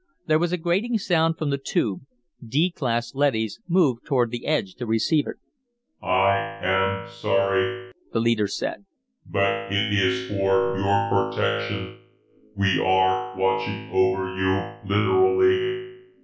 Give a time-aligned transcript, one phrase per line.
[0.25, 2.01] There was a grating sound from the Tube.
[2.43, 5.35] D class leadys moved toward the edge to receive it.
[6.01, 8.85] "I am sorry," the leader said,
[9.27, 11.99] "but it is for your protection.
[12.55, 15.97] We are watching over you, literally.